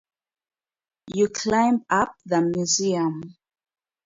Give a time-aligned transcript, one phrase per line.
[1.13, 3.21] You climb up to the museum.